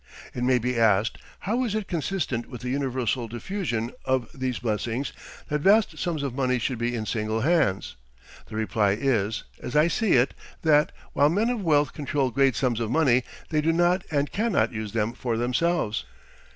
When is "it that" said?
10.13-10.91